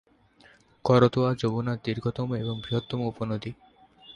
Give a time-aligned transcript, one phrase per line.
[0.85, 3.51] করতোয়া যমুনার দীর্ঘতম এবং বৃহত্তম উপনদী।